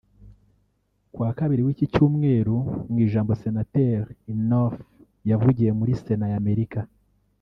[1.11, 2.55] Ku wa Kabiri w’iki Cyumweru
[2.89, 4.81] mu ijambo Senateri Inhofe
[5.29, 6.79] yavugiye muri Sena ya Amerika